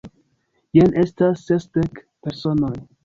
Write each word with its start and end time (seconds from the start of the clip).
Jen 0.77 0.95
estas 1.03 1.43
sesdek 1.51 2.01
personoj! 2.29 2.73